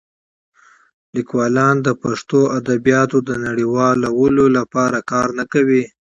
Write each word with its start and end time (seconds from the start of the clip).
لیکوالان 1.15 1.75
د 1.81 1.89
پښتو 2.01 2.39
ادبیاتو 2.59 3.17
د 3.29 3.31
نړیوالولو 3.45 4.45
لپاره 4.57 4.97
کار 5.11 5.27
نه 5.39 5.45
کوي. 5.53 5.83